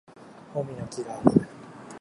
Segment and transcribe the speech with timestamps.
[0.55, 1.47] もみの木がある